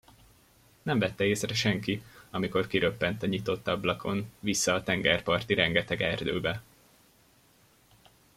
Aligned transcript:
Nem 0.81 0.99
vette 0.99 1.23
észre 1.23 1.53
senki, 1.53 2.03
amikor 2.29 2.67
kiröppent 2.67 3.23
a 3.23 3.25
nyitott 3.25 3.67
ablakon, 3.67 4.31
vissza 4.39 4.73
a 4.73 4.83
tengerparti 4.83 5.53
rengeteg 5.53 6.01
erdőbe. 6.01 6.61